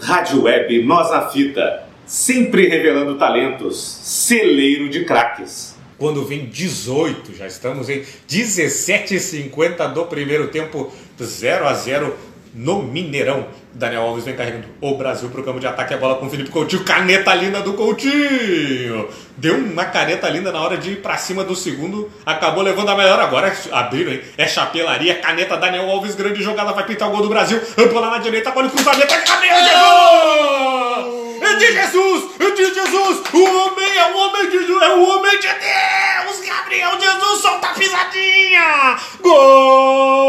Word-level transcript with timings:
Rádio 0.00 0.44
Web 0.44 0.82
Nós 0.84 1.10
na 1.10 1.28
Fita, 1.28 1.84
sempre 2.06 2.66
revelando 2.68 3.18
talentos, 3.18 3.78
celeiro 3.78 4.88
de 4.88 5.04
craques. 5.04 5.76
Quando 5.98 6.24
vem 6.24 6.46
18, 6.46 7.34
já 7.36 7.46
estamos 7.46 7.90
em 7.90 8.02
17h50 8.26 9.92
do 9.92 10.06
primeiro 10.06 10.48
tempo, 10.48 10.90
0 11.20 11.68
a 11.68 11.74
0 11.74 12.16
no 12.54 12.82
Mineirão. 12.82 13.46
Daniel 13.72 14.02
Alves 14.02 14.24
vem 14.24 14.34
carregando 14.34 14.66
o 14.80 14.94
Brasil 14.96 15.28
para 15.30 15.40
o 15.40 15.44
campo 15.44 15.60
de 15.60 15.66
ataque. 15.66 15.94
A 15.94 15.96
bola 15.96 16.16
com 16.16 16.26
o 16.26 16.30
Felipe 16.30 16.50
Coutinho. 16.50 16.84
Caneta 16.84 17.34
linda 17.34 17.60
do 17.60 17.74
Coutinho. 17.74 19.08
Deu 19.36 19.56
uma 19.56 19.84
caneta 19.84 20.28
linda 20.28 20.50
na 20.50 20.60
hora 20.60 20.76
de 20.76 20.92
ir 20.92 20.96
para 20.96 21.16
cima 21.16 21.44
do 21.44 21.54
segundo. 21.54 22.10
Acabou 22.26 22.62
levando 22.62 22.88
a 22.88 22.96
melhor. 22.96 23.20
Agora 23.20 23.54
abriram, 23.72 24.12
hein? 24.12 24.20
É 24.36 24.46
chapelaria. 24.46 25.20
Caneta 25.20 25.56
Daniel 25.56 25.88
Alves. 25.90 26.14
Grande 26.14 26.42
jogada. 26.42 26.72
Vai 26.72 26.84
pintar 26.84 27.08
o 27.08 27.12
gol 27.12 27.22
do 27.22 27.28
Brasil. 27.28 27.60
Lá 27.92 28.10
na 28.10 28.18
direita. 28.18 28.50
Bola 28.50 28.68
cruzamento. 28.68 29.12
É 29.12 29.20
cabelo 29.20 29.62
de 29.62 29.70
É 31.46 31.54
de 31.54 31.72
Jesus! 31.72 32.30
É 32.38 32.50
de 32.50 32.74
Jesus! 32.74 33.22
O 33.32 33.42
homem 33.42 33.98
é 33.98 34.12
o 34.12 34.16
homem 34.16 34.50
de 34.50 34.58
Jesus! 34.58 34.82
É 34.82 34.88
o 34.88 35.08
homem 35.08 35.38
de 35.38 35.48
Deus! 35.48 36.40
Gabriel 36.46 36.98
Jesus 37.00 37.40
solta 37.40 37.68
a 37.68 37.74
pisadinha! 37.74 38.96
Gol! 39.20 40.19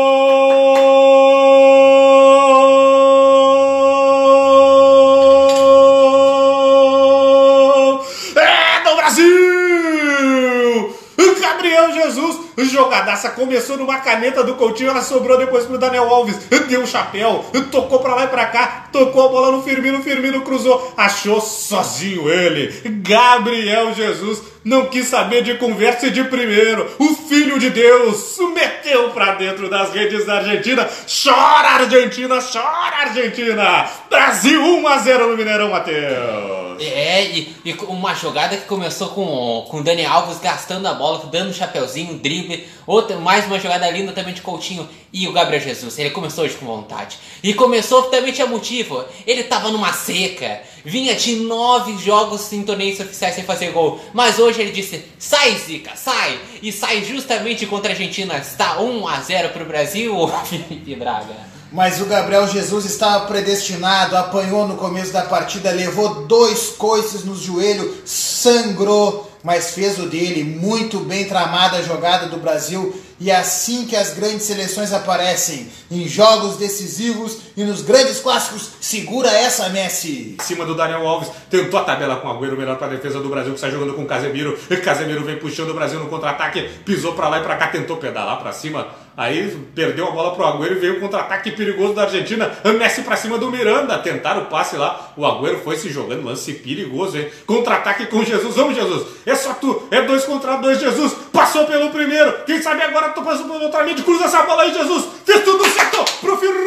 Gabriel 11.72 11.94
Jesus, 11.94 12.38
jogadaça, 12.70 13.30
começou 13.30 13.78
numa 13.78 14.00
caneta 14.00 14.44
do 14.44 14.56
Coutinho, 14.56 14.90
ela 14.90 15.02
sobrou 15.02 15.38
depois 15.38 15.66
pro 15.66 15.78
Daniel 15.78 16.10
Alves, 16.10 16.36
deu 16.68 16.82
um 16.82 16.86
chapéu, 16.86 17.46
tocou 17.72 18.00
pra 18.00 18.14
lá 18.14 18.26
e 18.26 18.28
pra 18.28 18.46
cá, 18.48 18.88
tocou 18.92 19.26
a 19.26 19.30
bola 19.30 19.52
no 19.52 19.64
Firmino, 19.64 20.04
Firmino 20.04 20.42
cruzou, 20.42 20.94
achou 20.98 21.40
sozinho 21.40 22.30
ele, 22.30 22.74
Gabriel 23.02 23.94
Jesus, 23.94 24.42
não 24.66 24.88
quis 24.88 25.08
saber 25.08 25.44
de 25.44 25.56
conversa 25.56 26.08
e 26.08 26.12
de 26.12 26.26
primeiro, 26.26 26.90
o 27.00 27.16
Filho 27.16 27.58
de 27.58 27.70
Deus, 27.70 28.38
meteu 28.54 29.12
pra 29.12 29.36
dentro 29.36 29.70
das 29.70 29.94
redes 29.94 30.26
da 30.26 30.40
Argentina, 30.40 30.90
chora 31.24 31.70
Argentina, 31.70 32.40
chora 32.42 32.98
Argentina, 33.08 33.90
Brasil 34.10 34.62
1 34.62 34.88
a 34.88 34.98
0 34.98 35.28
no 35.28 35.38
Mineirão, 35.38 35.70
Matheus. 35.70 36.71
É, 36.80 37.26
e, 37.26 37.56
e 37.66 37.74
uma 37.88 38.14
jogada 38.14 38.56
que 38.58 38.66
começou 38.66 39.10
com, 39.10 39.66
com 39.70 39.78
o 39.78 39.84
Dani 39.84 40.06
Alves 40.06 40.40
gastando 40.40 40.88
a 40.88 40.94
bola, 40.94 41.26
dando 41.32 41.50
um 41.50 41.54
chapeuzinho, 41.54 42.14
um 42.14 42.18
drible. 42.18 42.68
Outra, 42.86 43.18
mais 43.18 43.46
uma 43.46 43.60
jogada 43.60 43.90
linda 43.90 44.12
também 44.12 44.34
de 44.34 44.42
Coutinho. 44.42 44.88
E 45.14 45.28
o 45.28 45.34
Gabriel 45.34 45.62
Jesus, 45.62 46.00
ele 46.00 46.12
começou 46.12 46.46
hoje 46.46 46.56
com 46.56 46.66
vontade. 46.66 47.18
E 47.44 47.54
começou 47.54 48.04
também 48.04 48.32
tinha 48.32 48.48
motivo. 48.48 49.04
Ele 49.26 49.44
tava 49.44 49.70
numa 49.70 49.92
seca. 49.94 50.62
Vinha 50.84 51.14
de 51.16 51.36
nove 51.36 51.98
jogos 51.98 52.52
em 52.54 52.64
torneios 52.64 53.00
oficiais 53.00 53.36
sem 53.36 53.44
fazer 53.44 53.72
gol. 53.72 54.00
Mas 54.14 54.40
hoje 54.40 54.62
ele 54.62 54.72
disse: 54.72 55.04
sai, 55.20 55.56
Zica, 55.58 55.96
sai! 55.96 56.40
E 56.62 56.72
sai 56.72 57.04
justamente 57.04 57.66
contra 57.66 57.92
a 57.92 57.94
Argentina. 57.94 58.38
Está 58.38 58.80
1 58.80 59.08
a 59.08 59.20
0 59.20 59.50
pro 59.50 59.66
Brasil, 59.66 60.16
Felipe 60.46 60.96
Braga. 60.96 61.51
Mas 61.72 62.02
o 62.02 62.06
Gabriel 62.06 62.48
Jesus 62.50 62.84
estava 62.84 63.26
predestinado, 63.28 64.18
apanhou 64.18 64.68
no 64.68 64.76
começo 64.76 65.14
da 65.14 65.22
partida, 65.22 65.72
levou 65.72 66.26
dois 66.26 66.74
coices 66.78 67.24
no 67.24 67.34
joelho, 67.34 67.96
sangrou, 68.06 69.32
mas 69.42 69.72
fez 69.72 69.98
o 69.98 70.06
dele. 70.06 70.44
Muito 70.44 71.00
bem 71.00 71.26
tramada 71.26 71.78
a 71.78 71.82
jogada 71.82 72.28
do 72.28 72.38
Brasil. 72.38 72.94
E 73.22 73.30
é 73.30 73.36
assim 73.36 73.86
que 73.86 73.96
as 73.96 74.16
grandes 74.16 74.42
seleções 74.42 74.92
aparecem, 74.92 75.70
em 75.92 76.08
jogos 76.08 76.58
decisivos 76.58 77.38
e 77.56 77.64
nos 77.64 77.84
grandes 77.84 78.20
clássicos, 78.20 78.72
segura 78.82 79.30
essa 79.30 79.70
Messi. 79.70 80.36
Em 80.40 80.44
cima 80.44 80.66
do 80.66 80.74
Daniel 80.74 81.08
Alves, 81.08 81.30
tentou 81.48 81.80
a 81.80 81.84
tabela 81.84 82.16
com 82.16 82.28
o 82.28 82.32
Agüero, 82.32 82.58
melhor 82.58 82.78
para 82.78 82.88
a 82.88 82.90
defesa 82.90 83.20
do 83.20 83.30
Brasil, 83.30 83.52
que 83.52 83.60
está 83.60 83.70
jogando 83.70 83.94
com 83.94 84.02
o 84.02 84.08
Casemiro. 84.08 84.58
Casemiro 84.84 85.24
vem 85.24 85.38
puxando 85.38 85.70
o 85.70 85.76
Brasil 85.76 86.00
no 86.00 86.08
contra-ataque, 86.08 86.68
pisou 86.84 87.14
para 87.14 87.30
lá 87.30 87.40
e 87.40 87.44
para 87.44 87.58
cá, 87.58 87.68
tentou 87.68 87.98
pedalar 87.98 88.40
para 88.40 88.52
cima. 88.52 88.88
Aí 89.16 89.56
perdeu 89.76 90.08
a 90.08 90.12
bola 90.12 90.34
pro 90.34 90.46
Agüero 90.46 90.78
e 90.78 90.80
veio 90.80 90.98
o 90.98 91.00
contra-ataque 91.00 91.52
perigoso 91.52 91.94
da 91.94 92.04
Argentina. 92.04 92.50
Messi 92.80 93.02
para 93.02 93.18
cima 93.18 93.38
do 93.38 93.52
Miranda, 93.52 94.00
tentaram 94.00 94.44
o 94.44 94.46
passe 94.46 94.78
lá. 94.78 95.14
O 95.16 95.26
Agüero 95.26 95.60
foi 95.60 95.76
se 95.76 95.90
jogando, 95.90 96.26
lance 96.26 96.54
perigoso, 96.54 97.18
hein? 97.18 97.30
Contra-ataque 97.46 98.08
com 98.08 98.24
Jesus. 98.24 98.56
Vamos, 98.56 98.74
Jesus. 98.74 99.06
É 99.26 99.36
só 99.36 99.54
tu, 99.54 99.88
é 99.92 100.02
dois 100.02 100.24
contra 100.24 100.56
dois, 100.56 100.80
Jesus. 100.80 101.14
Passou 101.32 101.66
pelo 101.66 101.92
primeiro. 101.92 102.46
Quem 102.46 102.62
sabe 102.62 102.82
agora 102.82 103.11
tu 103.14 103.22
passou 103.22 103.46
pelo 103.46 103.78
amigo. 103.78 104.04
Cruza 104.04 104.26
essa 104.26 104.44
bola 104.44 104.64
aí, 104.64 104.74
Jesus. 104.74 105.06
Fez 105.26 105.44
tudo 105.44 105.68
certo 105.70 106.04
pro 106.22 106.38
Firmino. 106.38 106.62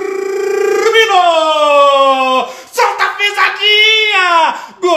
Solta 2.73 3.05
a 3.05 3.09
pesadinha. 3.09 4.55
Gol! 4.81 4.95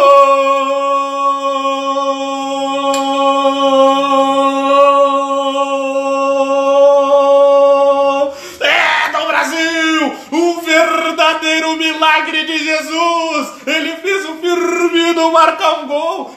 É 8.62 9.09
do 9.12 9.28
Brasil! 9.28 10.18
O 10.31 10.62
verdadeiro 10.62 11.75
milagre 11.75 12.46
de 12.46 12.57
Jesus! 12.59 13.47
Ele 13.66 13.96
fez 13.97 14.25
o 14.25 14.36
Firmino 14.36 15.31
marcar 15.31 15.80
um 15.80 15.88
gol! 15.88 16.36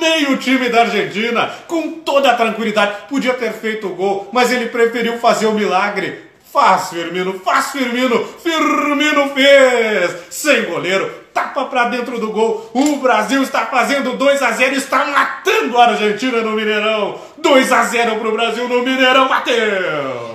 Meio 0.00 0.36
time 0.38 0.68
da 0.68 0.80
Argentina 0.80 1.50
com 1.66 1.90
toda 2.00 2.30
a 2.30 2.34
tranquilidade. 2.34 3.06
Podia 3.08 3.34
ter 3.34 3.52
feito 3.52 3.86
o 3.86 3.94
gol, 3.94 4.28
mas 4.32 4.50
ele 4.50 4.66
preferiu 4.66 5.18
fazer 5.18 5.46
o 5.46 5.52
milagre. 5.52 6.30
Faz, 6.52 6.90
Firmino, 6.90 7.38
faz, 7.38 7.70
Firmino! 7.70 8.24
Firmino 8.42 9.28
fez! 9.34 10.16
Sem 10.30 10.64
goleiro, 10.64 11.08
tapa 11.32 11.66
pra 11.66 11.84
dentro 11.84 12.18
do 12.18 12.32
gol. 12.32 12.68
O 12.74 12.96
Brasil 12.96 13.40
está 13.42 13.66
fazendo 13.66 14.16
2 14.16 14.42
a 14.42 14.50
0 14.50 14.74
e 14.74 14.78
está 14.78 15.04
matando 15.04 15.78
a 15.78 15.86
Argentina 15.86 16.40
no 16.40 16.50
Mineirão. 16.50 17.20
2 17.38 17.72
a 17.72 17.84
0 17.84 18.16
pro 18.16 18.32
Brasil 18.32 18.68
no 18.68 18.82
Mineirão, 18.82 19.28
Matheus! 19.28 20.29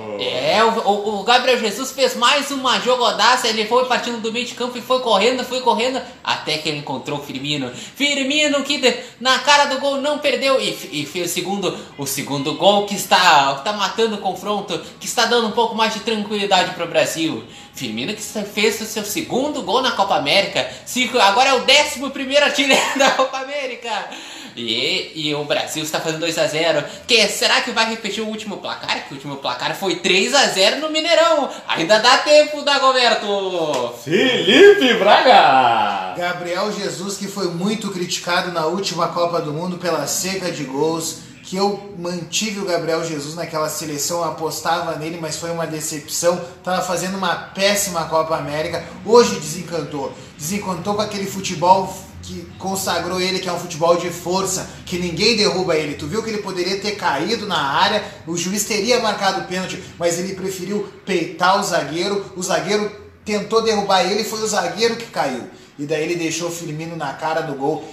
O, 0.65 1.19
o, 1.19 1.23
Gabriel 1.23 1.59
Jesus 1.59 1.91
fez 1.91 2.15
mais 2.15 2.51
uma 2.51 2.79
jogadaça, 2.79 3.47
ele 3.47 3.65
foi 3.65 3.85
partindo 3.85 4.19
do 4.21 4.31
meio 4.31 4.45
de 4.45 4.53
campo 4.53 4.77
e 4.77 4.81
foi 4.81 4.99
correndo, 4.99 5.43
foi 5.43 5.61
correndo, 5.61 6.01
até 6.23 6.57
que 6.57 6.69
ele 6.69 6.79
encontrou 6.79 7.19
o 7.19 7.23
Firmino. 7.23 7.71
Firmino 7.95 8.63
que 8.63 8.77
de- 8.77 8.95
na 9.19 9.39
cara 9.39 9.65
do 9.65 9.79
gol 9.79 9.97
não 10.01 10.19
perdeu 10.19 10.59
e, 10.61 10.69
e 10.91 11.05
fez 11.05 11.31
o 11.31 11.33
segundo, 11.33 11.77
o 11.97 12.05
segundo 12.05 12.53
gol 12.55 12.85
que 12.85 12.95
está, 12.95 13.55
está 13.57 13.73
matando 13.73 14.15
o 14.15 14.19
confronto, 14.19 14.77
que 14.99 15.05
está 15.05 15.25
dando 15.25 15.47
um 15.47 15.51
pouco 15.51 15.75
mais 15.75 15.93
de 15.93 15.99
tranquilidade 16.01 16.73
para 16.73 16.85
o 16.85 16.87
Brasil. 16.87 17.43
Firmino 17.73 18.13
que 18.13 18.21
fez 18.21 18.79
o 18.79 18.85
seu 18.85 19.03
segundo 19.03 19.61
gol 19.61 19.81
na 19.81 19.91
Copa 19.91 20.15
América, 20.15 20.69
cinco- 20.85 21.19
agora 21.19 21.49
é 21.49 21.53
o 21.55 21.65
décimo 21.65 22.09
primeiro 22.11 22.45
artilheiro 22.45 22.81
da 22.97 23.11
Copa 23.11 23.39
América. 23.39 24.09
E, 24.55 25.11
e 25.15 25.35
o 25.35 25.43
Brasil 25.43 25.83
está 25.83 25.99
fazendo 25.99 26.21
2 26.21 26.37
a 26.37 26.47
0 26.47 26.83
que 27.05 27.27
Será 27.27 27.61
que 27.61 27.71
vai 27.71 27.89
repetir 27.89 28.23
o 28.23 28.27
último 28.27 28.57
placar? 28.57 29.07
Que 29.07 29.13
o 29.13 29.15
último 29.15 29.35
placar 29.37 29.75
foi 29.75 29.97
3 29.97 30.33
a 30.33 30.47
0 30.47 30.79
no 30.79 30.89
Mineirão. 30.89 31.49
Ainda 31.67 31.99
dá 31.99 32.19
tempo, 32.19 32.61
Dagoberto. 32.61 33.93
Felipe 34.03 34.93
Braga! 34.95 36.15
Gabriel 36.17 36.71
Jesus, 36.71 37.17
que 37.17 37.27
foi 37.27 37.49
muito 37.49 37.91
criticado 37.91 38.51
na 38.51 38.65
última 38.65 39.09
Copa 39.09 39.41
do 39.41 39.51
Mundo 39.51 39.77
pela 39.77 40.07
seca 40.07 40.49
de 40.51 40.63
gols, 40.63 41.19
que 41.43 41.57
eu 41.57 41.93
mantive 41.97 42.59
o 42.59 42.65
Gabriel 42.65 43.03
Jesus 43.03 43.35
naquela 43.35 43.69
seleção, 43.69 44.23
apostava 44.23 44.95
nele, 44.95 45.19
mas 45.21 45.37
foi 45.37 45.51
uma 45.51 45.67
decepção. 45.67 46.39
Tava 46.63 46.81
fazendo 46.81 47.17
uma 47.17 47.35
péssima 47.35 48.05
Copa 48.05 48.35
América. 48.35 48.83
Hoje 49.05 49.35
desencantou. 49.35 50.13
Desencantou 50.37 50.95
com 50.95 51.01
aquele 51.01 51.25
futebol 51.25 51.93
que 52.25 52.47
consagrou 52.57 53.21
ele, 53.21 53.39
que 53.39 53.47
é 53.47 53.53
um 53.53 53.59
futebol 53.59 53.95
de 53.97 54.09
força, 54.09 54.67
que 54.85 54.97
ninguém 54.97 55.37
derruba 55.37 55.75
ele. 55.75 55.93
Tu 55.93 56.07
viu 56.07 56.23
que 56.23 56.29
ele 56.29 56.39
poderia 56.39 56.79
ter 56.79 56.93
caído 56.93 57.45
na 57.45 57.57
área, 57.57 58.03
o 58.25 58.35
juiz 58.35 58.63
teria 58.63 58.99
marcado 58.99 59.41
o 59.41 59.43
pênalti, 59.45 59.81
mas 59.99 60.17
ele 60.17 60.33
preferiu 60.33 60.91
peitar 61.05 61.59
o 61.59 61.63
zagueiro. 61.63 62.25
O 62.35 62.41
zagueiro 62.41 62.91
tentou 63.23 63.61
derrubar 63.61 64.03
ele, 64.03 64.23
foi 64.23 64.41
o 64.41 64.47
zagueiro 64.47 64.95
que 64.95 65.05
caiu. 65.05 65.43
E 65.77 65.85
daí 65.85 66.03
ele 66.03 66.15
deixou 66.15 66.49
Firmino 66.49 66.95
na 66.95 67.13
cara 67.13 67.41
do 67.41 67.53
gol. 67.53 67.85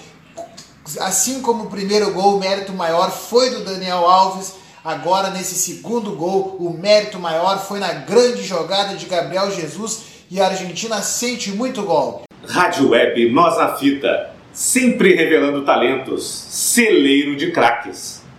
Assim 1.00 1.42
como 1.42 1.64
o 1.64 1.70
primeiro 1.70 2.12
gol, 2.12 2.36
o 2.36 2.40
mérito 2.40 2.72
maior 2.72 3.10
foi 3.10 3.50
do 3.50 3.64
Daniel 3.64 4.06
Alves. 4.06 4.54
Agora, 4.82 5.30
nesse 5.30 5.54
segundo 5.54 6.12
gol, 6.12 6.56
o 6.58 6.70
mérito 6.70 7.18
maior 7.18 7.58
foi 7.58 7.78
na 7.78 7.92
grande 7.92 8.42
jogada 8.42 8.96
de 8.96 9.06
Gabriel 9.06 9.50
Jesus. 9.50 10.12
E 10.30 10.40
a 10.40 10.46
Argentina 10.46 11.02
sente 11.02 11.50
muito 11.50 11.82
gol. 11.82 12.22
Rádio 12.48 12.90
Web 12.90 13.30
Nós 13.30 13.56
na 13.56 13.76
Fita, 13.76 14.31
sempre 14.52 15.14
revelando 15.14 15.64
talentos, 15.64 16.24
celeiro 16.24 17.36
de 17.36 17.50
craques. 17.50 18.21